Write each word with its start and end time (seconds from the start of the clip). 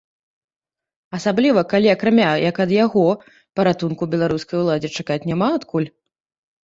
Асабліва, 1.17 1.61
калі 1.73 1.91
акрамя 1.95 2.31
як 2.49 2.55
ад 2.67 2.71
яго, 2.77 3.05
паратунку 3.59 4.03
беларускай 4.15 4.57
уладзе 4.65 4.89
чакаць 5.01 5.23
няма 5.31 5.47
адкуль? 5.59 5.87